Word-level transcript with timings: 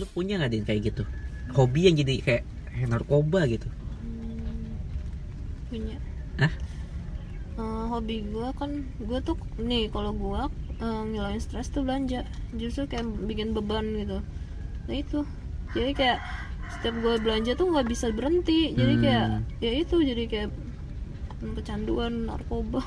lu 0.00 0.06
punya 0.08 0.40
nggak 0.40 0.50
din 0.50 0.64
kayak 0.64 0.80
gitu? 0.88 1.02
Hobi 1.52 1.86
yang 1.86 1.94
jadi 1.94 2.14
kayak, 2.18 2.42
kayak 2.72 2.88
narkoba 2.88 3.44
gitu? 3.44 3.68
Hmm, 4.00 4.72
punya. 5.68 5.96
Hah? 6.40 6.52
Eh, 7.60 7.84
hobi 7.90 8.24
gue 8.24 8.48
kan 8.56 8.70
gue 8.96 9.18
tuh 9.20 9.36
nih 9.58 9.92
kalau 9.92 10.16
gue 10.16 10.40
eh, 10.80 11.02
ngilangin 11.12 11.42
stres 11.42 11.68
tuh 11.68 11.84
belanja. 11.84 12.24
Justru 12.56 12.88
kayak 12.88 13.04
bikin 13.26 13.52
beban 13.52 13.84
gitu. 13.92 14.24
Nah 14.88 14.96
itu. 14.96 15.20
Jadi 15.70 15.92
kayak 15.92 16.18
setiap 16.70 16.94
gue 16.96 17.14
belanja 17.20 17.52
tuh 17.54 17.68
nggak 17.68 17.86
bisa 17.86 18.08
berhenti. 18.10 18.72
Jadi 18.72 18.94
kayak 18.98 19.26
Hmm. 19.28 19.44
ya 19.60 19.72
itu 19.76 19.96
jadi 20.00 20.24
kayak 20.24 20.50
kecanduan 21.40 22.28
narkoba. 22.28 22.80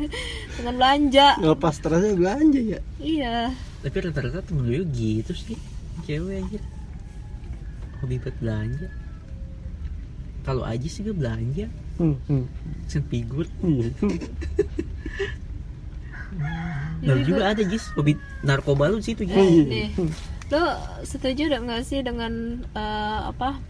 Dengan 0.58 0.74
belanja. 0.76 1.26
Ngelepas 1.38 1.72
stresnya 1.76 2.12
belanja 2.12 2.60
ya? 2.60 2.80
Iya. 2.98 3.36
Tapi 3.78 3.96
rata-rata 4.02 4.42
temen 4.42 4.66
gue 4.66 4.82
gitu 4.90 5.32
sih 5.32 5.56
cewek 6.08 6.40
aja 6.40 6.60
hobi 8.00 8.16
buat 8.22 8.36
belanja? 8.38 8.88
Kalau 10.46 10.64
aja 10.64 10.86
sih 10.88 11.04
gue 11.04 11.12
belanja. 11.12 11.66
Hmm, 12.00 12.16
hmm. 12.30 12.44
figure 13.10 13.50
Iya. 13.60 13.90
Lalu 17.02 17.20
Jadi 17.20 17.22
juga 17.26 17.42
ada 17.52 17.62
Jis. 17.66 17.84
Hobi 17.98 18.16
narkoba 18.46 18.88
lu 18.88 19.02
situ 19.02 19.26
Jis? 19.26 19.36
Iya. 19.36 19.64
nih 19.66 19.88
lo 20.48 20.64
setuju 21.04 21.52
gak 21.52 21.60
nggak 21.68 21.82
sih 21.84 22.00
dengan 22.00 22.64
eh, 22.72 23.20
apa 23.28 23.60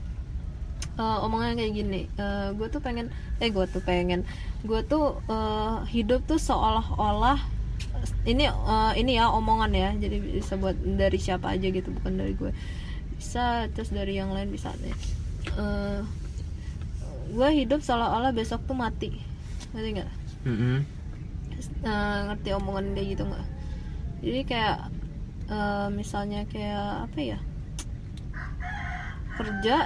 eh, 0.94 1.18
omongan 1.26 1.58
kayak 1.58 1.72
gini? 1.74 2.06
Gue 2.54 2.68
tuh 2.70 2.78
pengen 2.78 3.10
eh 3.42 3.50
gue 3.50 3.66
tuh 3.66 3.82
pengen. 3.82 4.22
Gue 4.62 4.86
tuh 4.86 5.18
eh, 5.26 5.76
hidup 5.90 6.22
tuh 6.30 6.38
seolah-olah 6.38 7.57
ini 8.24 8.44
eh, 8.48 8.92
ini 9.00 9.16
ya 9.16 9.30
omongan 9.32 9.72
ya. 9.72 9.90
Jadi 9.96 10.40
bisa 10.40 10.54
buat 10.58 10.76
dari 10.76 11.18
siapa 11.18 11.54
aja 11.54 11.68
gitu 11.68 11.88
bukan 11.92 12.18
dari 12.18 12.32
gue. 12.34 12.52
Bisa 13.18 13.66
terus 13.74 13.90
dari 13.90 14.18
yang 14.18 14.30
lain 14.32 14.50
bisa. 14.50 14.72
Eh, 14.78 16.00
gue 17.28 17.48
hidup 17.52 17.80
seolah-olah 17.84 18.32
besok 18.32 18.64
tuh 18.64 18.76
mati. 18.76 19.12
Ngerti 19.74 19.88
nggak? 20.00 20.10
Mm-mm. 20.46 20.78
Eh, 21.84 22.18
ngerti 22.30 22.48
omongan 22.54 22.94
kayak 22.94 23.08
gitu 23.18 23.22
nggak? 23.26 23.46
Jadi 24.22 24.40
kayak 24.46 24.78
eh, 25.50 25.88
misalnya 25.92 26.40
kayak 26.48 27.10
apa 27.10 27.18
ya? 27.18 27.38
Kerja 29.38 29.76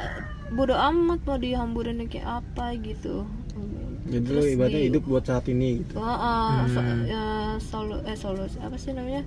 bodo 0.53 0.77
amat 0.77 1.25
mau 1.25 1.41
dihamburin 1.41 2.05
kayak 2.09 2.45
apa 2.45 2.77
gitu 2.77 3.25
jadi 4.05 4.25
Terus 4.25 4.47
ibaratnya 4.51 4.81
di- 4.81 4.89
hidup 4.89 5.03
buat 5.05 5.23
saat 5.23 5.47
ini 5.47 5.81
gitu. 5.81 5.95
Oh, 5.95 6.05
so- 6.67 6.81
Hmm. 6.81 7.03
ya, 7.05 7.25
solo 7.59 7.97
eh 8.03 8.15
solo 8.15 8.43
apa 8.59 8.77
sih 8.77 8.91
namanya? 8.91 9.23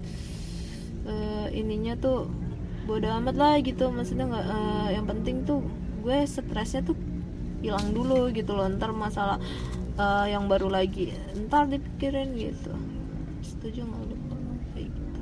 Eh, 1.05 1.47
ininya 1.55 1.95
tuh 1.95 2.27
bodo 2.83 3.07
amat 3.13 3.35
lah 3.35 3.53
gitu. 3.59 3.87
Maksudnya 3.87 4.25
nggak 4.25 4.45
eh, 4.45 4.87
yang 4.93 5.05
penting 5.05 5.43
tuh 5.43 5.61
gue 6.01 6.17
stresnya 6.25 6.81
tuh 6.83 6.97
hilang 7.59 7.91
dulu 7.91 8.29
gitu 8.29 8.51
loh. 8.51 8.67
Ntar 8.67 8.91
masalah 8.91 9.37
eh, 9.95 10.25
yang 10.27 10.45
baru 10.45 10.67
lagi 10.67 11.13
ntar 11.41 11.65
dipikirin 11.65 12.35
gitu. 12.35 12.73
Setuju 13.41 13.79
nggak 13.81 14.01
kalau 14.27 14.53
kayak 14.71 14.89
gitu? 14.89 15.19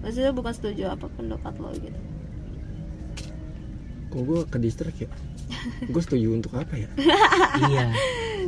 Maksudnya 0.00 0.32
bukan 0.32 0.52
setuju 0.52 0.84
apa 0.88 1.06
pendapat 1.08 1.54
lo 1.58 1.70
gitu 1.74 2.00
kok 4.12 4.22
gue 4.22 4.40
ke 4.44 4.58
distrak 4.60 4.96
ya? 5.00 5.08
Gue 5.88 6.02
setuju 6.04 6.36
untuk 6.36 6.52
apa 6.52 6.76
ya? 6.76 6.88
Iya. 7.72 7.86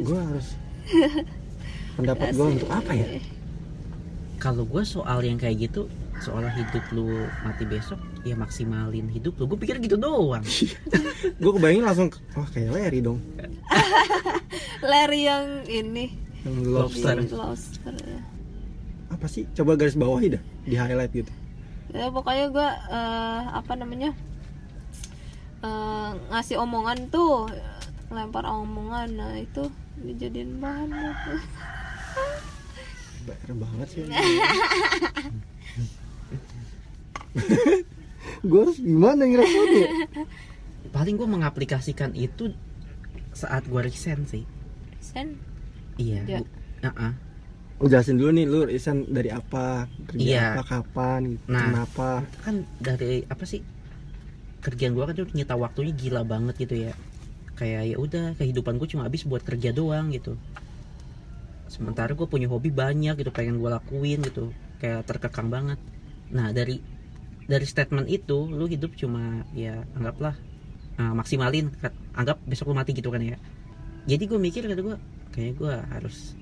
Gue 0.04 0.18
harus 0.20 0.46
pendapat 1.96 2.36
gue 2.36 2.46
untuk 2.60 2.68
apa 2.68 2.92
ya? 2.92 3.06
Kalau 4.36 4.68
gue 4.68 4.82
soal 4.84 5.24
yang 5.24 5.40
kayak 5.40 5.56
gitu 5.70 5.88
soal 6.20 6.46
hidup 6.46 6.84
lu 6.94 7.10
mati 7.42 7.64
besok 7.66 7.98
ya 8.22 8.36
maksimalin 8.36 9.08
hidup 9.08 9.40
lu. 9.40 9.48
Gue 9.48 9.56
pikir 9.56 9.80
gitu 9.80 9.96
doang. 9.96 10.44
Gue 11.42 11.52
kebayangin 11.56 11.84
langsung 11.84 12.08
wah 12.36 12.46
kayak 12.52 12.70
Larry 12.70 13.00
dong. 13.00 13.18
Larry 14.84 15.26
yang 15.26 15.64
ini. 15.66 16.12
Yang 16.44 16.56
Lobster. 16.68 17.16
lobster 17.16 17.38
lobster 17.40 17.94
ya. 18.04 18.20
apa 19.08 19.26
sih? 19.30 19.48
Coba 19.56 19.80
garis 19.80 19.96
bawahi 19.96 20.36
dah 20.36 20.42
di 20.68 20.76
highlight 20.76 21.12
gitu. 21.12 21.32
Ya 21.94 22.12
pokoknya 22.12 22.52
gue 22.52 22.68
apa 23.54 23.72
namanya 23.74 24.12
eh, 25.64 26.10
ngasih 26.28 26.56
omongan 26.58 27.08
tuh 27.08 27.48
lempar 28.08 28.44
omongan. 28.44 29.08
Nah 29.10 29.32
itu 29.34 29.66
dijadiin 29.96 30.60
bahan 30.60 30.88
buat- 30.90 31.48
Baer 33.24 33.50
banget 33.56 33.88
sih. 33.90 34.04
Gue 38.44 38.60
harus 38.60 38.76
gimana 38.76 39.24
ngerasainnya 39.24 39.88
paling 40.92 41.16
gue 41.16 41.26
mengaplikasikan 41.26 42.12
itu 42.14 42.52
saat 43.32 43.64
gue 43.64 43.80
resign 43.80 44.22
sih. 44.24 44.44
Sen 45.00 45.34
iya. 45.96 46.22
Ya. 46.22 46.38
gua- 46.38 46.52
uh-uh. 46.86 47.12
Oh, 47.76 47.90
jelasin 47.90 48.14
dulu 48.14 48.30
nih 48.30 48.46
lu 48.46 48.62
resign 48.62 49.02
dari 49.08 49.28
apa? 49.28 49.90
Kerja 50.06 50.22
Iya. 50.22 50.44
apa 50.54 50.62
kapan 50.62 51.20
gitu 51.34 51.48
Nah. 51.48 51.64
kenapa? 51.66 52.10
kan 52.38 52.54
dari 52.78 53.24
apa 53.24 53.42
sih 53.42 53.64
kerjaan 54.64 54.96
gue 54.96 55.04
kan 55.04 55.14
tuh 55.14 55.28
nyita 55.36 55.54
waktunya 55.60 55.92
gila 55.92 56.24
banget 56.24 56.56
gitu 56.64 56.88
ya. 56.88 56.92
Kayak 57.54 57.82
ya 57.92 57.96
udah 58.00 58.24
kehidupan 58.40 58.80
gue 58.80 58.88
cuma 58.88 59.04
habis 59.04 59.28
buat 59.28 59.44
kerja 59.44 59.76
doang 59.76 60.08
gitu. 60.10 60.40
Sementara 61.68 62.16
gue 62.16 62.24
punya 62.24 62.48
hobi 62.48 62.72
banyak 62.72 63.20
gitu 63.20 63.28
pengen 63.28 63.60
gue 63.60 63.68
lakuin 63.68 64.24
gitu. 64.24 64.50
Kayak 64.80 65.04
terkekang 65.04 65.52
banget. 65.52 65.76
Nah 66.32 66.50
dari 66.56 66.80
dari 67.44 67.66
statement 67.68 68.08
itu 68.08 68.48
lu 68.48 68.64
hidup 68.64 68.96
cuma 68.96 69.44
ya 69.52 69.84
anggaplah 69.94 70.34
uh, 70.96 71.12
maksimalin. 71.12 71.68
Anggap 72.16 72.40
besok 72.48 72.72
lu 72.72 72.74
mati 72.74 72.96
gitu 72.96 73.12
kan 73.12 73.20
ya. 73.20 73.36
Jadi 74.08 74.24
gue 74.24 74.40
mikir 74.40 74.64
kata 74.64 74.80
gue 74.80 74.96
kayak 75.36 75.52
gue 75.60 75.74
harus 75.92 76.32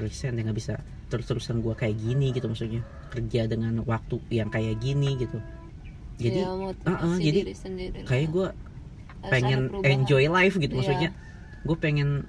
resign 0.00 0.40
ya 0.40 0.48
nggak 0.48 0.56
bisa 0.56 0.74
terus-terusan 1.12 1.60
gue 1.60 1.74
kayak 1.76 2.00
gini 2.00 2.32
gitu 2.32 2.48
maksudnya. 2.48 2.80
Kerja 3.12 3.44
dengan 3.44 3.84
waktu 3.84 4.16
yang 4.32 4.48
kayak 4.48 4.80
gini 4.80 5.20
gitu 5.20 5.36
jadi 6.20 6.40
ya, 6.44 6.52
motivasi 6.52 6.92
uh-uh, 6.92 7.16
jadi 7.18 7.40
kayak 8.04 8.26
gue 8.28 8.46
pengen 9.20 9.60
enjoy 9.82 10.24
life 10.28 10.56
gitu 10.56 10.72
Iya. 10.72 10.80
maksudnya. 10.80 11.10
Gue 11.60 11.76
pengen 11.76 12.24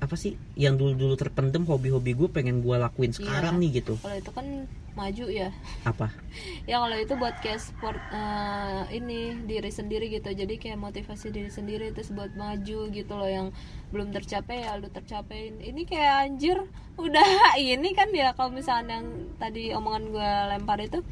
apa 0.00 0.16
sih 0.16 0.32
yang 0.56 0.80
dulu 0.80 0.96
dulu 0.96 1.14
terpendem 1.14 1.68
hobi-hobi 1.68 2.16
gue 2.16 2.28
pengen 2.32 2.64
gue 2.64 2.72
lakuin 2.72 3.12
sekarang 3.12 3.58
Iya. 3.58 3.62
nih 3.62 3.70
gitu. 3.82 3.94
Kalau 4.00 4.16
itu 4.16 4.30
kan 4.32 4.46
maju 4.94 5.26
ya. 5.28 5.50
Apa? 5.84 6.08
Ya 6.70 6.78
kalau 6.78 6.94
itu 6.94 7.14
buat 7.18 7.34
kayak 7.42 7.58
sport 7.58 7.98
eh, 8.14 8.94
ini 8.94 9.34
diri 9.44 9.68
sendiri 9.68 10.06
gitu. 10.08 10.30
Jadi 10.30 10.54
kayak 10.56 10.78
motivasi 10.78 11.34
diri 11.34 11.50
sendiri 11.50 11.90
terus 11.90 12.14
buat 12.14 12.30
maju 12.32 12.78
gitu 12.88 13.12
loh. 13.12 13.26
Yang 13.26 13.46
belum 13.90 14.14
tercapai 14.14 14.62
ya 14.64 14.78
lu 14.78 14.86
tercapain 14.86 15.58
ini 15.58 15.82
kayak 15.82 16.30
anjir 16.30 16.62
udah 16.94 17.26
ini 17.58 17.90
kan 17.90 18.06
ya 18.14 18.30
kalau 18.38 18.54
misalnya 18.54 19.02
yang 19.02 19.08
tadi 19.34 19.74
omongan 19.74 20.14
gue 20.14 20.30
lempar 20.54 20.78
itu 20.78 21.02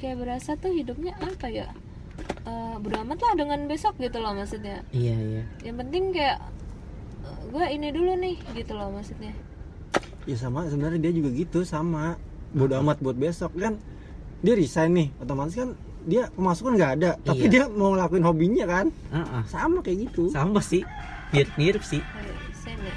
kayak 0.00 0.16
berasa 0.16 0.56
tuh 0.56 0.72
hidupnya 0.72 1.12
apa 1.20 1.46
ya? 1.52 1.68
Eh 2.48 2.74
bodo 2.80 2.96
amat 3.04 3.20
lah 3.20 3.34
dengan 3.36 3.68
besok 3.68 4.00
gitu 4.00 4.16
loh 4.18 4.32
maksudnya. 4.32 4.80
Iya 4.96 5.16
iya. 5.20 5.42
Yang 5.60 5.76
penting 5.84 6.04
kayak 6.16 6.38
gue 7.52 7.66
ini 7.68 7.88
dulu 7.92 8.12
nih 8.16 8.36
gitu 8.56 8.72
loh 8.72 8.88
maksudnya. 8.88 9.36
Ya 10.24 10.36
sama 10.40 10.64
sebenarnya 10.72 11.00
dia 11.04 11.12
juga 11.12 11.28
gitu 11.36 11.60
sama. 11.68 12.16
Bodo 12.56 12.80
amat 12.80 12.98
buat 13.04 13.14
besok. 13.14 13.52
Kan 13.60 13.76
dia 14.40 14.56
resign 14.56 14.96
nih 14.96 15.08
otomatis 15.20 15.52
kan 15.52 15.76
dia 16.08 16.32
pemasukan 16.32 16.80
nggak 16.80 16.92
ada 16.96 17.10
tapi 17.20 17.44
Iya. 17.44 17.52
dia 17.52 17.64
mau 17.68 17.92
ngelakuin 17.92 18.24
hobinya 18.24 18.64
kan? 18.64 18.86
Ah, 19.12 19.20
ah. 19.20 19.42
sama 19.44 19.84
kayak 19.84 20.08
gitu. 20.08 20.32
Sama 20.32 20.64
sih. 20.64 20.80
Mirip-mirip 21.36 21.84
sih. 21.84 22.00
Kayak 22.00 22.34
desain 22.48 22.78
ya. 22.80 22.94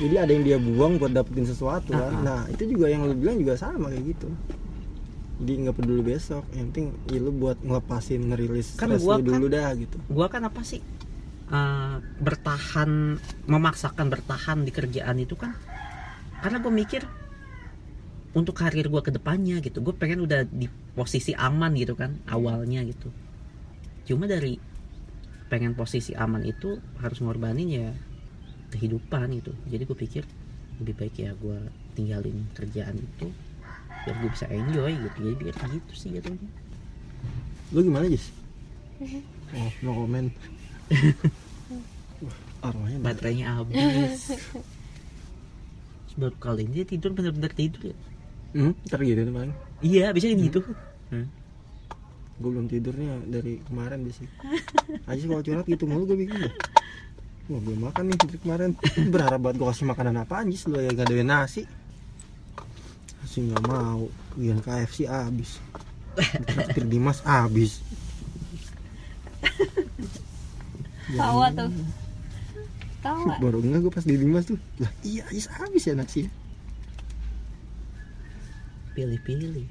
jadi 0.00 0.16
ada 0.24 0.30
yang 0.32 0.44
dia 0.48 0.56
buang 0.56 0.96
buat 0.96 1.12
dapetin 1.12 1.44
sesuatu 1.44 1.92
kan? 1.92 2.00
Ah, 2.00 2.08
ah. 2.08 2.22
nah 2.24 2.40
itu 2.48 2.72
juga 2.72 2.88
yang 2.88 3.04
lu 3.04 3.12
bilang 3.12 3.36
juga 3.36 3.52
sama 3.60 3.92
kayak 3.92 4.16
gitu 4.16 4.32
jadi 5.40 5.52
nggak 5.66 5.76
peduli 5.80 6.02
besok 6.04 6.44
yang 6.52 6.68
penting 6.68 6.92
ya 7.08 7.18
lu 7.18 7.32
buat 7.32 7.56
ngelepasin 7.64 8.20
ngerilis 8.28 8.76
Kan 8.76 8.92
gua 9.00 9.16
lu 9.16 9.24
dulu 9.24 9.46
dah 9.48 9.72
gitu. 9.72 9.96
gue 9.96 10.26
kan 10.28 10.44
apa 10.44 10.60
sih 10.60 10.84
eh, 11.48 11.96
bertahan 12.20 13.16
memaksakan 13.48 14.06
bertahan 14.12 14.62
di 14.62 14.70
kerjaan 14.70 15.16
itu 15.16 15.34
kan 15.40 15.56
karena 16.44 16.60
gue 16.60 16.72
mikir 16.72 17.02
untuk 18.30 18.54
karir 18.54 18.86
gue 18.86 19.02
ke 19.02 19.10
depannya 19.10 19.58
gitu. 19.58 19.82
Gue 19.82 19.90
pengen 19.90 20.22
udah 20.22 20.46
di 20.46 20.70
posisi 20.94 21.34
aman 21.34 21.74
gitu 21.74 21.98
kan 21.98 22.14
awalnya 22.30 22.78
gitu. 22.86 23.10
Cuma 24.06 24.30
dari 24.30 24.54
pengen 25.50 25.74
posisi 25.74 26.14
aman 26.14 26.46
itu 26.46 26.78
harus 27.02 27.18
ngorbanin 27.18 27.66
ya 27.66 27.90
kehidupan 28.70 29.34
gitu. 29.42 29.50
Jadi 29.66 29.82
gue 29.82 29.98
pikir 29.98 30.24
lebih 30.78 30.94
baik 30.96 31.14
ya 31.18 31.34
gue 31.34 31.58
tinggalin 31.98 32.46
kerjaan 32.54 32.96
itu 33.02 33.28
biar 34.04 34.16
gue 34.16 34.30
bisa 34.32 34.46
enjoy 34.48 34.92
gitu. 34.96 35.18
Jadi 35.20 35.36
biar 35.36 35.54
gitu 35.56 35.92
sih 35.92 36.08
jatuhnya. 36.16 36.48
Lu 37.70 37.80
gimana 37.86 38.06
Jis? 38.10 38.32
oh 39.56 39.70
no 39.84 39.90
comment. 39.94 40.30
Wah, 42.20 42.36
arwahnya 42.68 42.98
baterainya 43.00 43.46
habis. 43.56 44.36
Baru 46.20 46.36
kali 46.36 46.68
ini 46.68 46.82
dia 46.82 46.84
tidur 46.84 47.16
bener-bener 47.16 47.52
tidur 47.54 47.94
ya? 47.94 47.96
Hmm, 48.50 48.74
ntar 48.90 49.00
gitu 49.06 49.22
tuh 49.24 49.32
paling 49.32 49.54
iya 49.80 50.10
bisa 50.10 50.26
ini 50.28 50.50
gitu. 50.50 50.60
Gue 52.40 52.50
belum 52.50 52.66
tidurnya 52.66 53.22
dari 53.24 53.62
kemarin 53.64 54.04
sih 54.10 54.26
aja 55.06 55.22
kalau 55.24 55.40
curhat 55.44 55.66
gitu 55.70 55.86
mulu 55.86 56.04
gue 56.10 56.18
bingung 56.26 56.40
dah. 56.40 56.54
wah 57.50 57.60
belum 57.62 57.80
makan 57.88 58.04
nih 58.10 58.16
dari 58.26 58.38
kemarin. 58.42 58.70
Berharap 59.08 59.40
banget 59.40 59.56
gue 59.62 59.68
kasih 59.70 59.86
makanan 59.86 60.14
apa 60.26 60.34
anjis 60.42 60.66
lu 60.66 60.82
ya 60.82 60.90
gak 60.92 61.08
ada 61.08 61.24
nasi 61.24 61.62
nasi 63.30 63.46
nggak 63.46 63.62
mau. 63.62 64.10
Gian 64.34 64.58
KFC 64.58 65.06
abis 65.06 65.62
Traktir 66.50 66.82
Dimas 66.90 67.22
abis 67.22 67.78
tawa 71.14 71.46
tuh. 71.54 71.70
Tawa. 73.06 73.38
Baru 73.38 73.62
enggak 73.62 73.86
gue 73.86 73.92
pas 73.94 74.02
di 74.02 74.18
Dimas 74.18 74.50
tuh. 74.50 74.58
Lah 74.82 74.90
iya 75.06 75.22
Ajis 75.30 75.46
habis 75.46 75.86
ya 75.86 75.94
nasi 75.94 76.26
pilih-pilih. 78.98 79.66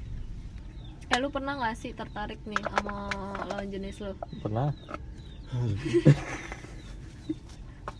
Eh 1.12 1.18
lu 1.20 1.28
pernah 1.28 1.60
gak 1.60 1.76
sih 1.76 1.92
tertarik 1.92 2.40
nih 2.48 2.60
sama 2.64 3.12
lawan 3.44 3.68
jenis 3.68 4.00
lu? 4.00 4.16
Pernah. 4.40 4.72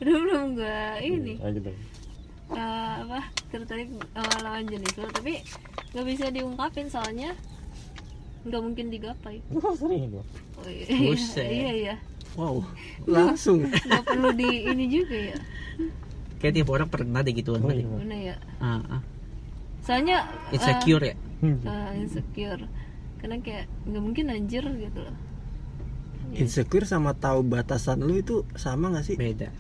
Udah 0.00 0.16
belum 0.24 0.56
gue 0.56 0.80
ini. 1.04 1.36
Aja 1.36 1.60
dong. 1.60 1.76
Eh, 2.56 2.94
apa 3.04 3.39
tertarik 3.50 3.90
sama 4.14 4.36
lawan 4.46 4.64
jenis 4.70 4.94
lu 4.94 5.08
tapi 5.10 5.42
nggak 5.90 6.06
bisa 6.06 6.24
diungkapin 6.30 6.86
soalnya 6.86 7.34
nggak 8.46 8.62
mungkin 8.62 8.86
digapai. 8.88 9.42
Sering 9.80 10.02
itu 10.08 10.22
oh, 10.56 10.68
iya, 10.70 10.86
Buset. 10.96 11.44
iya 11.50 11.72
iya. 11.74 11.94
Wow 12.38 12.62
langsung. 13.10 13.66
nggak 13.68 14.04
perlu 14.06 14.30
di 14.32 14.70
ini 14.70 14.84
juga 14.86 15.18
ya? 15.34 15.38
Kayak 16.40 16.52
tiap 16.56 16.68
orang 16.72 16.88
pernah 16.88 17.20
deh 17.20 17.34
gituan 17.36 17.60
Oh, 17.60 17.68
iya. 17.68 17.84
mana 17.84 18.16
ya? 18.16 18.36
Ah, 18.62 18.80
ah. 18.96 19.02
soalnya 19.84 20.24
eh, 20.48 20.56
insecure 20.56 21.04
ya 21.04 21.14
eh, 21.44 21.90
insecure. 22.00 22.64
Karena 23.20 23.36
kayak 23.44 23.68
nggak 23.84 24.02
mungkin 24.02 24.24
anjir 24.32 24.64
gitu 24.64 25.00
loh. 25.04 25.16
Insecure 26.30 26.86
sama 26.86 27.12
tahu 27.18 27.42
batasan 27.42 28.00
lu 28.06 28.14
itu 28.22 28.46
sama 28.54 28.94
gak 28.94 29.02
sih? 29.04 29.18
Beda 29.18 29.50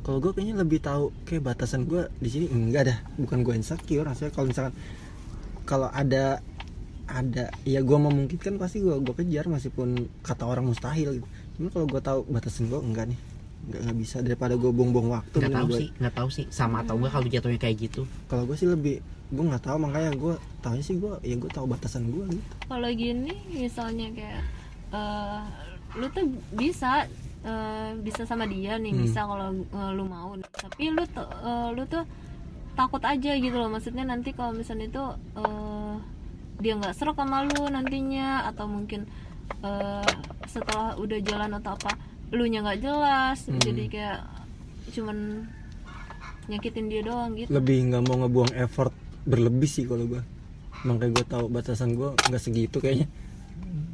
kalau 0.00 0.18
gue 0.18 0.32
kayaknya 0.32 0.56
lebih 0.56 0.80
tahu 0.80 1.12
kayak 1.24 1.44
batasan 1.44 1.84
gue 1.84 2.08
di 2.18 2.28
sini 2.28 2.46
enggak 2.48 2.88
dah. 2.88 2.98
Bukan 3.16 3.44
gue 3.44 3.54
insecure 3.54 4.02
rasanya 4.02 4.32
kalau 4.32 4.46
misalkan 4.48 4.74
kalau 5.64 5.88
ada 5.88 6.40
ada 7.04 7.50
ya 7.66 7.82
gue 7.82 7.98
memungkinkan 7.98 8.54
pasti 8.56 8.80
gue 8.80 8.96
gue 8.96 9.14
kejar 9.14 9.46
meskipun 9.46 10.08
kata 10.22 10.46
orang 10.46 10.66
mustahil 10.66 11.20
gitu. 11.20 11.26
Cuma 11.58 11.68
kalau 11.68 11.86
gue 11.86 12.00
tahu 12.00 12.20
batasan 12.28 12.70
gue 12.70 12.80
enggak 12.80 13.12
nih. 13.12 13.18
Enggak 13.60 13.80
nggak 13.84 13.98
bisa 14.00 14.16
daripada 14.24 14.54
gue 14.56 14.70
buang-buang 14.72 15.08
waktu 15.12 15.36
nggak 15.36 15.52
tahu 15.52 15.66
gua- 15.68 15.80
sih 15.84 15.88
nggak 16.00 16.14
tahu 16.16 16.28
sih. 16.32 16.44
Sama 16.48 16.80
atau 16.80 16.96
enggak 16.96 17.12
kalau 17.12 17.26
jatuhnya 17.28 17.60
kayak 17.60 17.76
gitu. 17.78 18.02
Kalau 18.26 18.48
gue 18.48 18.56
sih 18.56 18.66
lebih 18.66 19.04
gue 19.30 19.44
nggak 19.46 19.62
tahu 19.62 19.76
makanya 19.78 20.10
gue 20.16 20.34
tahunya 20.58 20.82
sih 20.82 20.96
gue 20.96 21.12
ya 21.22 21.36
gue 21.36 21.50
tahu 21.52 21.66
batasan 21.68 22.08
gue 22.08 22.24
gitu. 22.30 22.54
Kalau 22.66 22.88
gini 22.88 23.34
misalnya 23.52 24.08
kayak 24.10 24.42
eh, 24.90 25.42
lu 25.96 26.06
tuh 26.08 26.24
bisa 26.52 27.06
eh, 27.40 27.90
bisa 27.98 28.22
sama 28.24 28.44
dia 28.44 28.76
nih 28.76 28.92
Hmm. 28.92 29.02
bisa 29.02 29.20
kalau 29.24 29.48
eh, 29.54 29.90
lu 29.94 30.04
mau. 30.04 30.36
Tapi 30.38 30.90
lu 30.92 31.02
tuh 31.08 31.26
eh, 31.26 31.68
lu 31.72 31.82
tuh 31.86 32.04
takut 32.74 33.02
aja 33.02 33.32
gitu 33.34 33.56
loh. 33.56 33.68
Maksudnya 33.68 34.04
nanti 34.04 34.30
kalau 34.30 34.52
misalnya 34.52 34.86
itu 34.86 35.04
eh, 35.36 35.94
dia 36.60 36.76
nggak 36.76 36.92
serak 36.92 37.16
sama 37.16 37.42
lu 37.42 37.66
nantinya 37.66 38.44
atau 38.46 38.68
mungkin 38.68 39.08
eh, 39.64 40.12
setelah 40.46 40.94
udah 40.94 41.18
jalan 41.20 41.56
atau 41.56 41.74
apa 41.74 41.96
lu 42.30 42.46
nya 42.46 42.60
nggak 42.60 42.80
jelas. 42.80 43.48
Hmm. 43.48 43.58
jadi 43.58 43.84
kayak 43.88 44.18
cuman 44.90 45.46
nyakitin 46.46 46.86
dia 46.90 47.02
doang 47.02 47.34
gitu. 47.38 47.50
Lebih 47.50 47.90
nggak 47.90 48.02
mau 48.04 48.16
ngebuang 48.20 48.52
effort 48.58 48.90
berlebih 49.22 49.68
sih 49.68 49.84
kalau 49.86 50.08
gue 50.08 50.22
makanya 50.80 51.12
gue 51.12 51.26
tahu 51.28 51.44
batasan 51.52 51.92
gue 51.94 52.10
nggak 52.16 52.42
segitu 52.42 52.80
kayaknya. 52.80 53.06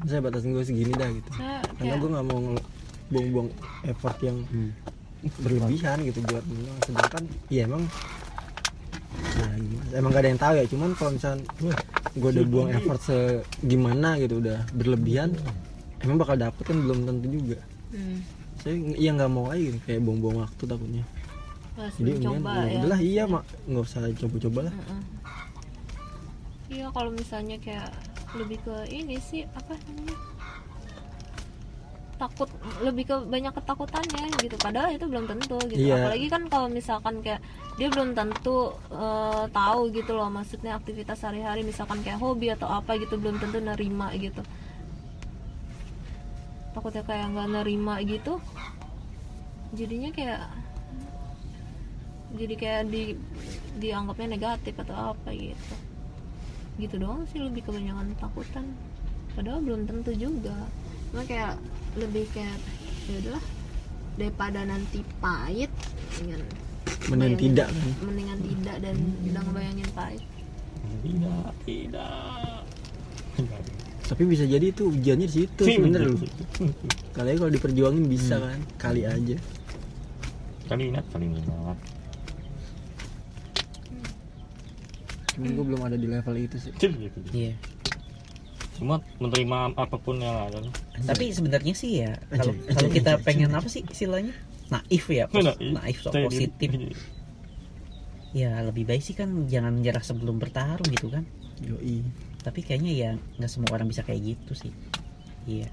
Saya 0.07 0.23
batasan 0.23 0.55
gue 0.55 0.63
segini 0.63 0.95
dah 0.95 1.11
gitu. 1.11 1.29
Saya 1.35 1.56
karena 1.77 1.93
kayak 1.93 2.01
gue 2.01 2.11
nggak 2.11 2.27
mau 2.27 2.41
buang-buang 3.07 3.49
effort 3.85 4.19
yang 4.21 4.39
Hmm. 4.49 4.71
berlebihan 5.43 5.97
gitu 6.05 6.19
buat 6.23 6.45
menang 6.45 6.79
sedangkan 6.87 7.23
ya 7.49 7.67
emang 7.67 7.83
nah, 9.37 9.53
emang 9.97 10.11
gak 10.13 10.23
ada 10.23 10.29
yang 10.29 10.41
tahu 10.41 10.55
ya 10.55 10.65
cuman 10.69 10.91
kalau 10.95 11.11
misalnya 11.17 11.43
gue 12.15 12.31
udah 12.31 12.47
buang 12.47 12.71
effort 12.73 13.01
segimana 13.03 14.17
gitu 14.17 14.39
udah 14.39 14.59
berlebihan 14.73 15.35
emang 16.01 16.17
bakal 16.21 16.37
dapet 16.37 16.63
kan 16.63 16.77
belum 16.79 16.99
tentu 17.03 17.27
juga. 17.33 17.59
Hmm, 17.91 18.19
saya 18.61 18.75
iya 18.95 19.11
nggak 19.17 19.31
mau 19.33 19.49
aja 19.49 19.59
gitu, 19.59 19.79
kayak 19.83 20.01
buang-buang 20.05 20.39
waktu 20.45 20.63
takutnya. 20.63 21.05
Harus 21.75 21.95
jadi 21.99 22.11
mencoba 22.17 22.51
ya 22.53 22.63
ya. 22.63 22.77
udahlah 22.79 23.01
iya 23.01 23.23
mak. 23.27 23.45
Nggak 23.67 23.85
usah 23.85 24.01
coba-coba 24.15 24.61
lah. 24.71 24.75
Heeh. 24.77 25.03
Iya 26.67 26.87
kalau 26.91 27.11
misalnya 27.15 27.57
kayak 27.63 27.91
lebih 28.35 28.59
ke 28.63 28.77
ini 28.91 29.17
sih 29.19 29.43
apa 29.55 29.73
namanya 29.87 30.17
takut 32.17 32.49
lebih 32.81 33.05
ke 33.09 33.17
banyak 33.29 33.53
ketakutannya 33.53 34.25
gitu. 34.41 34.57
Padahal 34.57 34.97
itu 34.97 35.05
belum 35.05 35.25
tentu 35.29 35.57
gitu. 35.69 35.93
Iya. 35.93 36.09
apalagi 36.09 36.27
kan 36.33 36.43
kalau 36.49 36.69
misalkan 36.73 37.21
kayak 37.21 37.41
dia 37.77 37.89
belum 37.93 38.17
tentu 38.17 38.73
eh, 38.93 39.45
tahu 39.53 39.81
gitu 39.93 40.17
loh 40.17 40.29
maksudnya 40.33 40.77
aktivitas 40.81 41.21
sehari-hari 41.21 41.63
misalkan 41.63 42.01
kayak 42.01 42.21
hobi 42.21 42.53
atau 42.53 42.69
apa 42.69 42.97
gitu 42.97 43.21
belum 43.21 43.37
tentu 43.39 43.61
nerima 43.61 44.11
gitu. 44.17 44.41
Takutnya 46.73 47.05
kayak 47.05 47.33
nggak 47.33 47.49
nerima 47.63 47.95
gitu 48.05 48.41
jadinya 49.75 50.11
kayak 50.15 50.47
jadi 52.37 52.55
kayak 52.55 52.83
di 52.93 53.17
dianggapnya 53.77 54.37
negatif 54.41 54.75
atau 54.81 55.13
apa 55.13 55.33
gitu. 55.37 55.75
Gitu 56.77 56.97
doang 57.01 57.25
sih 57.33 57.41
lebih 57.41 57.65
kebanyakan 57.65 58.13
takutan 58.21 58.65
padahal 59.37 59.61
belum 59.61 59.85
tentu 59.85 60.17
juga 60.17 60.57
cuma 61.17 61.25
kayak 61.25 61.57
lebih 61.97 62.29
kayak 62.37 62.61
ya 63.09 63.17
udahlah. 63.25 63.45
Daripada 64.21 64.61
nanti 64.69 65.01
pahit 65.17 65.73
mendingan 66.21 66.41
mending 67.09 67.17
bayangin- 67.17 67.41
tidak 67.41 67.69
kan? 67.73 67.91
mendingan 68.05 68.39
tidak 68.45 68.77
dan 68.85 68.95
udah 69.25 69.43
ngebayangin 69.49 69.89
pahit. 69.97 70.23
Tidak 71.01 71.49
tidak. 71.65 72.61
Tapi 74.07 74.23
bisa 74.29 74.45
jadi 74.45 74.67
itu 74.69 74.93
ujiannya 74.93 75.25
di 75.25 75.35
situ 75.41 75.63
sebenernya 75.65 76.13
lu 76.13 76.21
kali 77.17 77.29
aja 77.33 77.39
kalau 77.41 77.53
diperjuangin 77.57 78.05
bisa 78.05 78.37
kan? 78.37 78.61
Kali 78.77 79.09
aja. 79.09 79.37
Kali 80.69 80.93
minat 80.93 81.05
kali 81.09 81.33
minat 81.33 81.81
cuman 85.37 85.53
gue 85.53 85.65
belum 85.69 85.83
ada 85.85 85.97
di 86.01 86.09
level 86.09 86.35
itu 86.37 86.57
sih. 86.57 86.73
Gitu 86.77 87.21
iya 87.33 87.53
cuma 88.77 89.01
menerima 89.17 89.73
apa 89.73 89.97
pun 89.97 90.17
yang 90.17 90.37
ada. 90.47 90.61
Tapi 91.03 91.33
sebenarnya 91.33 91.73
sih 91.73 92.05
ya 92.05 92.13
kalau 92.29 92.53
kalau 92.69 92.89
kita 92.89 93.17
pengen 93.21 93.51
apa 93.51 93.67
sih 93.67 93.81
istilahnya? 93.83 94.37
Naif 94.67 95.07
ya 95.07 95.25
pos- 95.27 95.43
Nah, 95.43 95.57
naif 95.57 96.03
so 96.03 96.11
positif. 96.13 96.69
ya 98.31 98.61
lebih 98.61 98.85
baik 98.85 99.01
sih 99.01 99.17
kan 99.17 99.47
jangan 99.47 99.73
menyerah 99.73 100.03
sebelum 100.03 100.37
bertarung 100.37 100.85
gitu 100.91 101.09
kan. 101.09 101.25
Yoi. 101.63 102.05
Tapi 102.43 102.61
kayaknya 102.61 102.93
ya 102.93 103.11
nggak 103.41 103.49
semua 103.49 103.73
orang 103.73 103.89
bisa 103.89 104.05
kayak 104.05 104.37
gitu 104.37 104.53
sih. 104.53 104.73
Iya. 105.47 105.71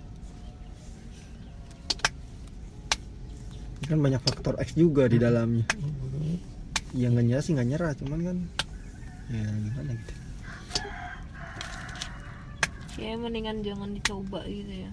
Kan 3.83 3.99
banyak 3.99 4.21
faktor 4.23 4.55
X 4.57 4.73
juga 4.73 5.11
di 5.11 5.19
dalamnya. 5.19 5.67
Ya 6.93 7.09
nggak 7.09 7.25
nyerah 7.25 7.43
sih 7.43 7.51
nggak 7.51 7.67
nyerah 7.67 7.91
cuman 7.97 8.19
kan 8.21 8.37
ya 9.27 9.43
gimana 9.43 9.91
gitu 9.91 10.13
ya 13.03 13.19
mendingan 13.19 13.59
jangan 13.59 13.89
dicoba 13.91 14.39
gitu 14.47 14.73
ya. 14.87 14.91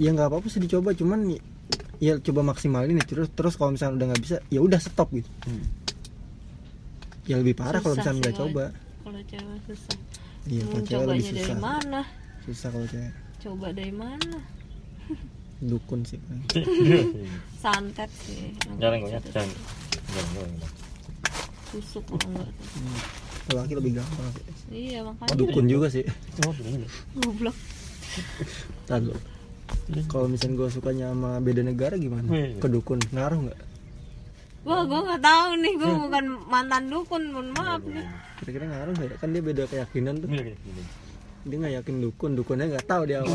Ya 0.00 0.10
nggak 0.16 0.32
apa-apa 0.32 0.48
sih 0.48 0.64
dicoba 0.64 0.96
cuman 0.96 1.36
ya, 1.36 1.40
ya 2.00 2.12
coba 2.24 2.40
maksimalin 2.40 2.96
nih 2.96 3.04
terus 3.04 3.28
terus 3.36 3.60
kalau 3.60 3.76
misalnya 3.76 4.00
udah 4.00 4.06
nggak 4.12 4.22
bisa 4.24 4.36
ya 4.48 4.60
udah 4.64 4.80
stop 4.80 5.12
gitu. 5.12 5.28
Hmm. 5.44 5.64
ya 7.28 7.38
lebih 7.38 7.54
parah 7.54 7.78
kalau 7.78 7.94
Susah 7.94 8.10
misalnya 8.10 8.20
nggak 8.24 8.38
coba. 8.40 8.64
Kalau 9.04 9.20
cewek 9.28 9.58
susah. 9.68 9.96
Iya 10.48 10.62
mau 10.64 10.72
kalau 10.72 10.82
cewek 10.88 11.04
lebih 11.04 11.22
cobanya 11.22 11.30
dari 11.30 11.44
susah. 11.44 11.58
mana? 11.60 12.00
Susah 12.48 12.68
kalau 12.72 12.86
cewek. 12.88 13.12
Coba 13.40 13.66
dari 13.76 13.92
mana? 13.92 14.38
Dukun 15.68 16.00
sih. 16.08 16.18
Santet 17.62 18.10
sih. 18.24 18.56
Jarang 18.80 19.04
gue 19.04 19.12
ya 19.12 19.20
jarang 19.20 19.48
gue 19.52 20.48
tusuk 21.70 22.04
kalau 22.10 22.26
enggak. 22.34 22.50
Hmm. 22.50 22.98
Kalau 23.50 23.66
laki 23.66 23.74
lebih 23.74 23.92
gampang 23.98 24.30
sih. 24.30 24.44
Iya 24.70 24.98
makanya. 25.02 25.34
Dukun 25.34 25.66
juga 25.66 25.86
sih. 25.90 26.06
Goblok. 27.18 27.56
Tahu. 28.86 29.10
kalau 30.10 30.26
misalnya 30.26 30.54
gue 30.58 30.68
sukanya 30.70 31.10
sama 31.10 31.42
beda 31.42 31.62
negara 31.66 31.94
gimana? 31.98 32.26
Wih. 32.30 32.58
ke 32.62 32.66
dukun 32.70 33.02
ngaruh 33.10 33.50
nggak? 33.50 33.60
Wah 34.66 34.82
gue 34.86 35.00
nggak 35.02 35.22
tahu 35.22 35.50
nih 35.62 35.74
gue 35.78 35.92
bukan 36.06 36.24
mantan 36.46 36.84
dukun 36.90 37.22
mohon 37.34 37.50
maaf 37.54 37.82
nih. 37.82 38.06
kira-kira 38.42 38.66
ngaruh 38.70 38.92
nggak 38.94 39.10
ya? 39.10 39.16
kan 39.18 39.28
dia 39.34 39.42
beda 39.42 39.62
keyakinan 39.66 40.14
tuh. 40.22 40.28
Gini. 40.30 40.54
dia 41.46 41.56
nggak 41.58 41.74
yakin 41.82 41.96
dukun 42.02 42.30
dukunnya 42.38 42.66
nggak 42.70 42.86
tahu 42.86 43.02
dia 43.08 43.24
apa 43.24 43.34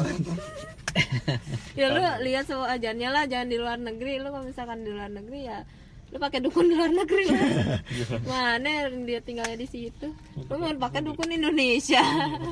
ya 1.79 1.91
lu 1.91 1.99
lihat 2.23 2.45
semua 2.47 2.71
ajarnya 2.71 3.09
lah 3.11 3.27
jangan 3.27 3.47
di 3.51 3.57
luar 3.59 3.79
negeri. 3.79 4.23
Lu 4.23 4.31
kalau 4.31 4.47
misalkan 4.47 4.87
di 4.87 4.91
luar 4.95 5.11
negeri 5.11 5.39
ya 5.43 5.59
lu 6.13 6.17
pakai 6.21 6.39
dukun 6.39 6.69
di 6.69 6.73
luar 6.77 6.91
negeri 6.93 7.23
lah 7.27 7.49
mana 8.29 8.87
dia 9.03 9.19
tinggalnya 9.19 9.57
di 9.57 9.67
situ? 9.67 10.07
Lu 10.47 10.55
mau 10.55 10.69
pakai 10.77 11.01
dukun. 11.01 11.27
Indonesia? 11.27 11.99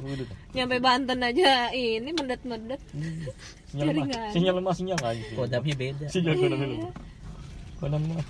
Nyampe 0.58 0.78
Banten 0.84 1.22
aja 1.24 1.70
ini 1.72 2.10
mendet-mendet. 2.12 2.82
Sinyal 3.72 3.86
Jadi 3.88 4.00
lemah 4.00 4.06
nggak 4.10 4.20
ada. 4.20 4.34
sinyal 4.34 4.54
lemah 4.60 4.74
sinyal 4.76 5.00
aja 5.00 5.24
kodamnya 5.38 5.76
beda. 5.78 6.06
Sinyal 6.10 6.36
kodam 6.42 6.60
dulu 6.60 6.78
kodam 7.80 8.02
lemah. 8.10 8.28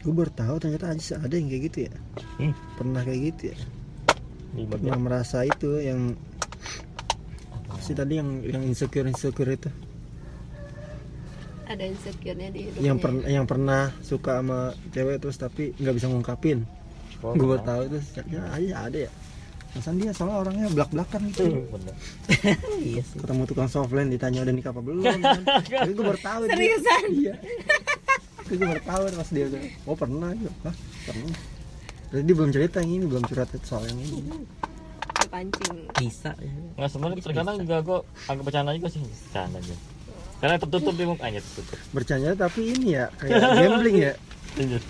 Gue 0.00 0.14
baru 0.16 0.32
tahu 0.32 0.54
ternyata 0.56 0.86
aja 0.96 1.20
ada 1.20 1.34
yang 1.36 1.48
kayak 1.52 1.62
gitu 1.68 1.78
ya. 1.86 1.94
Hmm. 2.40 2.52
pernah 2.80 3.02
kayak 3.04 3.20
gitu 3.30 3.42
ya. 3.52 3.56
Pernah 4.66 4.98
merasa 4.98 5.44
itu 5.44 5.70
yang 5.78 6.16
sih 7.80 7.96
tadi 7.96 8.20
yang 8.20 8.44
yang 8.44 8.62
insecure 8.66 9.08
insecure 9.08 9.50
itu 9.50 9.70
ada 11.70 11.84
insecure-nya 11.86 12.48
di 12.50 12.60
hidupnya. 12.66 12.82
Yang 12.82 12.98
pernah 12.98 13.24
yang 13.26 13.46
pernah 13.46 13.82
suka 14.02 14.42
sama 14.42 14.58
cewek 14.90 15.16
terus 15.22 15.36
tapi 15.38 15.70
nggak 15.78 15.94
bisa 15.94 16.06
ngungkapin. 16.10 16.66
Oh, 17.20 17.36
gue 17.36 17.46
pernah. 17.56 17.64
tahu 17.64 17.80
itu 17.86 17.98
ya 18.32 18.42
aja 18.50 18.74
ada 18.90 18.98
ya. 19.06 19.10
Masan 19.70 20.02
dia 20.02 20.10
soalnya 20.10 20.36
orangnya 20.42 20.66
belak 20.74 20.90
belakan 20.90 21.20
gitu 21.30 21.42
bener. 21.70 21.94
Iya 22.90 23.02
sih. 23.06 23.18
Ketemu 23.22 23.42
tukang 23.46 23.70
softline 23.70 24.10
ditanya 24.10 24.42
udah 24.42 24.54
nikah 24.54 24.74
apa 24.74 24.82
belum 24.82 25.04
kan. 25.06 25.40
tapi 25.86 25.92
gue 25.94 26.04
baru 26.04 26.20
tahu 26.20 26.40
dia- 26.44 26.52
Seriusan? 26.58 27.02
iya. 27.14 27.34
Tapi 28.40 28.52
gue 28.58 28.66
baru 28.66 28.82
tahu 28.82 29.02
pas 29.14 29.28
dia 29.30 29.46
bilang, 29.46 29.66
oh 29.86 29.94
pernah 29.94 30.30
ya 30.34 30.50
Hah, 30.66 30.74
pernah. 31.06 31.34
Terus 32.10 32.22
dia 32.26 32.34
belum 32.34 32.50
cerita 32.50 32.76
yang 32.82 32.92
ini 32.98 33.04
belum 33.06 33.22
curhat 33.22 33.50
soal 33.62 33.86
yang 33.86 34.00
ini. 34.02 34.18
Pancing 35.30 35.86
bisa 35.94 36.34
ya. 36.42 36.50
nggak 36.74 36.90
sebenarnya 36.90 37.22
terkadang 37.22 37.56
juga 37.62 37.76
gue 37.78 37.98
agak 38.26 38.42
bercanda 38.42 38.74
juga 38.74 38.88
sih. 38.90 38.98
Bercanda 38.98 39.62
aja 39.62 39.76
karena 40.40 40.56
tertutup 40.56 40.94
di 40.96 41.04
mukanya 41.04 41.40
tertutup 41.44 41.76
bercanda 41.92 42.32
tapi 42.34 42.72
ini 42.72 42.96
ya 42.96 43.12
kayak 43.20 43.38
gambling 43.60 43.98
ya 44.00 44.12
Lanjut. 44.56 44.82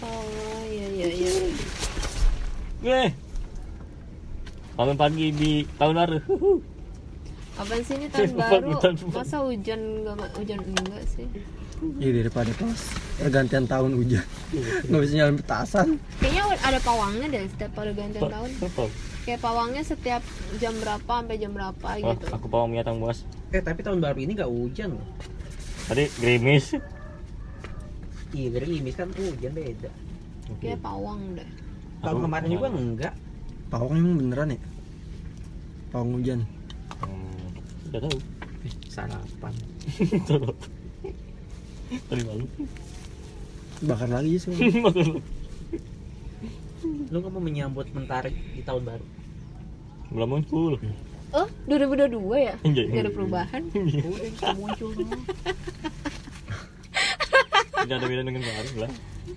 oh 0.00 0.60
iya 0.66 0.86
iya 0.88 1.06
iya 2.80 3.04
bangun 4.76 4.96
pagi 5.00 5.32
di 5.32 5.64
tahun 5.80 5.94
baru. 5.96 6.20
Apaan 7.56 7.80
sih 7.80 7.96
ini 7.96 8.06
tahun 8.12 8.36
baru? 8.36 8.76
Masa 9.08 9.40
hujan 9.40 9.80
enggak 10.04 10.28
hujan 10.36 10.60
enggak 10.60 11.02
sih? 11.08 11.24
Iya 11.96 12.24
daripada 12.24 12.52
pas 12.56 12.80
pergantian 13.20 13.64
tahun 13.68 14.00
hujan 14.00 14.24
nggak 14.88 15.00
bisa 15.04 15.12
nyalain 15.12 15.36
petasan 15.36 15.88
Kayaknya 16.24 16.42
ada 16.64 16.78
pawangnya 16.80 17.26
deh 17.28 17.44
setiap 17.52 17.72
pergantian 17.76 18.22
tahun. 18.32 18.50
Apa? 18.64 18.84
Kayak 19.28 19.40
pawangnya 19.44 19.82
setiap 19.84 20.22
jam 20.56 20.72
berapa 20.80 21.12
sampai 21.20 21.36
jam 21.36 21.52
berapa 21.52 21.84
Wah, 21.84 21.96
gitu. 22.16 22.26
aku 22.32 22.46
bawa 22.48 22.64
binatang 22.68 22.96
buas. 23.00 23.24
Eh 23.56 23.64
tapi 23.64 23.80
tahun 23.80 24.04
baru 24.04 24.20
ini 24.20 24.36
nggak 24.36 24.52
hujan 24.52 25.00
loh. 25.00 25.08
Tadi 25.88 26.04
gerimis. 26.20 26.76
iya 28.36 28.48
gerimis 28.52 28.94
kan 29.00 29.08
hujan 29.16 29.52
beda. 29.56 29.88
Kayak 30.60 30.84
pawang 30.84 31.40
deh. 31.40 31.48
tahun 32.04 32.28
kemarin 32.28 32.48
juga 32.52 32.68
enggak. 32.68 33.14
Pawang 33.72 33.96
emang 33.96 34.16
beneran 34.20 34.52
ya? 34.52 34.60
Pawang 35.88 36.20
hujan. 36.20 36.44
Hmm, 37.00 37.48
udah 37.88 38.00
tahu. 38.04 38.18
Eh, 38.68 38.72
sarapan. 38.92 39.54
Tadi 42.12 42.22
malu. 42.28 42.44
bakar 43.88 44.08
lagi 44.08 44.36
sih. 44.36 44.52
Lu 47.12 47.16
nggak 47.18 47.32
mau 47.32 47.40
menyambut 47.40 47.88
mentari 47.96 48.36
di 48.52 48.60
tahun 48.60 48.84
baru? 48.84 49.06
Belum 50.12 50.28
muncul. 50.28 50.76
Oh, 51.36 51.48
2022 51.68 52.16
ya? 52.40 52.54
Iya. 52.64 52.82
Gak 52.88 53.02
ada 53.04 53.12
perubahan. 53.12 53.62
udah 53.68 54.28
bisa 54.32 54.48
muncul 54.56 54.88
semua 54.96 55.20
Tidak 57.76 57.96
ada 58.00 58.06
beda 58.08 58.22
dengan 58.24 58.40
kemarin 58.40 58.74
lah. 58.80 58.92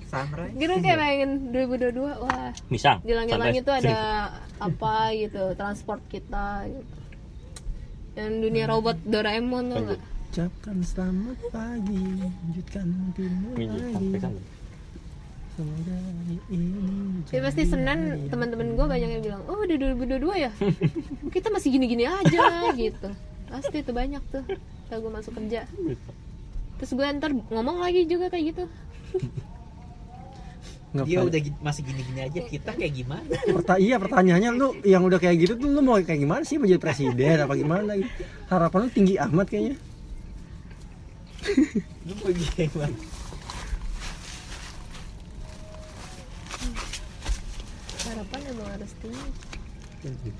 sunrise 0.09 0.53
Gitu 0.57 0.73
kayak 0.81 0.97
pengen 0.97 1.31
2022 1.53 2.23
wah 2.23 2.49
Bisa. 2.65 2.91
di 3.05 3.13
langit-langit 3.13 3.61
tuh 3.61 3.75
ada 3.77 3.99
apa 4.57 5.13
gitu 5.13 5.53
transport 5.53 6.01
kita 6.09 6.65
gitu. 6.65 6.95
Yang 8.17 8.33
dunia 8.47 8.65
robot 8.65 8.97
Doraemon 9.05 9.65
tuh 9.69 9.79
nggak? 9.91 10.01
ucapkan 10.29 10.77
selamat 10.85 11.37
pagi 11.49 12.05
lanjutkan 12.21 12.85
mimpimu 12.85 13.49
lagi 13.57 14.29
Ya 17.29 17.39
pasti 17.45 17.61
Senin 17.67 18.31
teman-teman 18.31 18.73
gue 18.73 18.85
banyak 18.85 19.09
yang 19.19 19.23
bilang, 19.23 19.41
oh 19.45 19.61
udah 19.61 19.75
2022 19.75 20.45
ya, 20.45 20.51
kita 21.35 21.47
masih 21.53 21.69
gini-gini 21.75 22.05
aja 22.07 22.73
gitu. 22.73 23.09
Pasti 23.49 23.77
tuh 23.83 23.93
banyak 23.93 24.23
tuh, 24.33 24.43
kalau 24.89 24.99
gue 25.05 25.11
masuk 25.13 25.33
kerja. 25.35 25.67
Terus 26.79 26.91
gue 26.95 27.05
ntar 27.19 27.31
ngomong 27.35 27.83
lagi 27.83 28.07
juga 28.07 28.31
kayak 28.31 28.55
gitu. 28.55 28.63
Nggak 30.89 31.05
dia 31.05 31.19
udah 31.21 31.41
masih 31.61 31.81
gini-gini 31.85 32.19
aja 32.25 32.39
kita 32.49 32.71
kayak 32.73 32.93
gimana? 32.97 33.29
Perta- 33.29 33.77
iya 33.77 34.01
pertanyaannya 34.01 34.49
lu 34.57 34.73
yang 34.81 35.05
udah 35.05 35.21
kayak 35.21 35.37
gitu 35.37 35.53
tuh 35.61 35.69
lu 35.69 35.85
mau 35.85 36.01
kayak 36.01 36.17
gimana 36.17 36.41
sih? 36.41 36.57
Menjadi 36.57 36.81
presiden 36.81 37.45
apa 37.45 37.53
gimana? 37.53 37.93
Gitu 37.93 38.09
harapan 38.49 38.79
lu 38.81 38.89
tinggi 38.89 39.13
amat 39.21 39.47
kayaknya. 39.53 39.75
Lu 42.09 42.13
mau 42.17 42.29
gimana 42.33 43.18
Harapan 48.89 49.09
emang 49.09 49.21
harus 49.21 49.33
tinggi. 49.99 50.31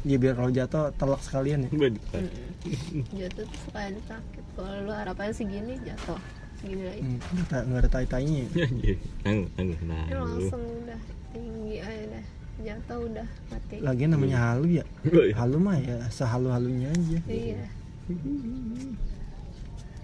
ya 0.00 0.16
biar 0.16 0.32
kalau 0.32 0.50
jatuh 0.50 0.84
telak 0.94 1.20
sekalian 1.20 1.58
ya. 1.62 1.68
Jatuh 3.20 3.44
tuh 3.44 3.58
suka 3.64 3.80
ada 3.82 4.00
sakit. 4.06 4.44
Kalau 4.52 4.84
lu 4.84 4.92
harapannya 4.92 5.32
segini 5.32 5.74
jatuh, 5.80 6.20
segini 6.56 6.82
lagi. 6.84 7.00
hmm, 7.00 7.18
nggak 7.20 7.46
ta- 7.46 7.64
nggak 7.64 7.80
ada 7.80 7.90
tai 7.90 8.06
tainya 8.06 8.44
Anjir. 8.50 8.96
Tangguh, 9.24 9.48
tangguh. 9.54 9.78
Nah, 9.84 10.04
langsung 10.10 10.62
udah 10.84 11.00
tinggi 11.30 11.76
aja 11.78 12.04
dah. 12.10 12.24
Jatuh 12.60 12.98
udah 13.08 13.26
mati. 13.48 13.76
lagian 13.80 14.10
namanya 14.12 14.38
halu 14.52 14.68
ya 14.76 14.84
halu 15.40 15.56
mah 15.56 15.80
ya 15.80 15.96
sehalu 16.08 16.52
halunya 16.52 16.92
aja 16.92 17.18
Iya. 17.24 17.64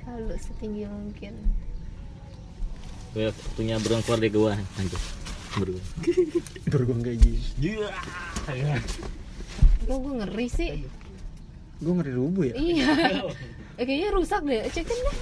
Lalu 0.06 0.34
setinggi 0.38 0.84
mungkin. 0.86 1.34
Gue 3.12 3.28
waktunya 3.28 3.76
beruang 3.76 4.00
keluar 4.00 4.18
dari 4.18 4.30
gua. 4.30 4.52
Anjir. 4.78 5.00
Beruang. 5.56 5.86
bergong 6.72 7.00
kayak 7.00 7.18
gini 7.18 7.40
Kok 9.86 9.96
gue 9.96 10.12
ngeri 10.20 10.46
sih? 10.46 10.70
gue 11.76 11.92
ngeri 11.92 12.12
rubuh 12.12 12.42
ya 12.44 12.54
Iya. 12.56 12.86
Eh, 13.76 13.84
kayaknya 13.84 14.08
rusak 14.10 14.40
deh. 14.40 14.64
Cekin 14.72 14.96
deh. 14.96 15.16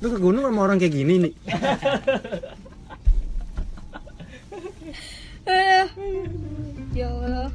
lu 0.00 0.08
ke 0.08 0.18
gunung 0.18 0.40
sama 0.42 0.64
orang 0.64 0.76
kayak 0.76 0.92
gini 0.92 1.14
nih 1.22 1.32
Eh. 5.44 5.84
Ya 6.94 7.08
Allah. 7.08 7.52